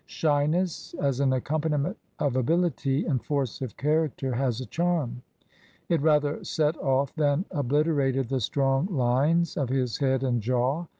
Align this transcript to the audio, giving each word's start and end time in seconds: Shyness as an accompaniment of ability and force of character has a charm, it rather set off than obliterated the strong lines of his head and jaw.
Shyness 0.07 0.95
as 0.99 1.19
an 1.19 1.31
accompaniment 1.31 1.95
of 2.17 2.35
ability 2.35 3.05
and 3.05 3.23
force 3.23 3.61
of 3.61 3.77
character 3.77 4.33
has 4.33 4.59
a 4.59 4.65
charm, 4.65 5.21
it 5.89 6.01
rather 6.01 6.43
set 6.43 6.75
off 6.81 7.13
than 7.13 7.45
obliterated 7.51 8.27
the 8.27 8.39
strong 8.39 8.87
lines 8.87 9.55
of 9.57 9.69
his 9.69 9.99
head 9.99 10.23
and 10.23 10.41
jaw. 10.41 10.87